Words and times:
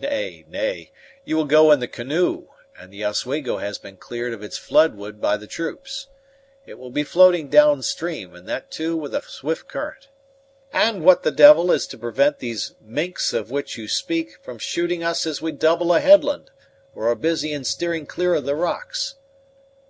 "Nay, 0.00 0.44
nay, 0.50 0.92
you 1.24 1.34
will 1.34 1.46
go 1.46 1.72
in 1.72 1.80
the 1.80 1.88
canoe, 1.88 2.48
and 2.78 2.92
the 2.92 3.02
Oswego 3.06 3.56
has 3.56 3.78
been 3.78 3.96
cleared 3.96 4.34
of 4.34 4.42
its 4.42 4.58
flood 4.58 4.96
wood 4.96 5.18
by 5.18 5.38
the 5.38 5.46
troops. 5.46 6.08
It 6.66 6.78
will 6.78 6.90
be 6.90 7.04
floating 7.04 7.48
down 7.48 7.80
stream, 7.80 8.34
and 8.34 8.46
that, 8.46 8.70
too, 8.70 8.98
with 8.98 9.14
a 9.14 9.22
swift 9.22 9.68
current." 9.68 10.08
"And 10.74 11.02
what 11.06 11.22
the 11.22 11.30
devil 11.30 11.72
is 11.72 11.86
to 11.86 11.96
prevent 11.96 12.38
these 12.38 12.74
minks 12.82 13.32
of 13.32 13.50
which 13.50 13.78
you 13.78 13.88
speak 13.88 14.36
from 14.42 14.58
shooting 14.58 15.02
us 15.02 15.24
as 15.26 15.40
we 15.40 15.52
double 15.52 15.94
a 15.94 16.00
headland, 16.00 16.50
or 16.94 17.08
are 17.08 17.14
busy 17.14 17.54
in 17.54 17.64
steering 17.64 18.04
clear 18.04 18.34
of 18.34 18.44
the 18.44 18.54
rocks?" 18.54 19.14